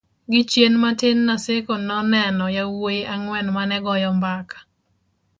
gi 0.31 0.41
chien 0.51 0.73
matin 0.83 1.17
Naseko 1.27 1.73
noneno 1.89 2.45
yawuyi 2.57 3.01
ang'wen 3.13 3.47
manegoyo 3.55 4.09
mbaka 4.17 4.57